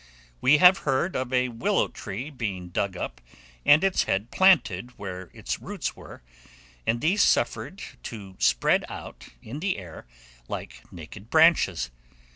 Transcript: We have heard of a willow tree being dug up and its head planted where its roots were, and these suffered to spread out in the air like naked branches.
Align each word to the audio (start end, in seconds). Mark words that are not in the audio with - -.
We 0.41 0.57
have 0.57 0.79
heard 0.79 1.15
of 1.15 1.31
a 1.31 1.49
willow 1.49 1.87
tree 1.87 2.31
being 2.31 2.69
dug 2.69 2.97
up 2.97 3.21
and 3.63 3.83
its 3.83 4.05
head 4.05 4.31
planted 4.31 4.97
where 4.97 5.29
its 5.31 5.59
roots 5.59 5.95
were, 5.95 6.23
and 6.87 7.01
these 7.01 7.21
suffered 7.21 7.83
to 8.01 8.35
spread 8.39 8.83
out 8.89 9.27
in 9.43 9.59
the 9.59 9.77
air 9.77 10.07
like 10.47 10.81
naked 10.91 11.29
branches. 11.29 11.91